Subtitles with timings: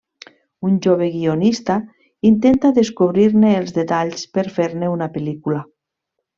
[0.69, 1.75] Un jove guionista
[2.31, 5.65] intenta descobrir-ne els detalls per fer-ne una pel·lícula.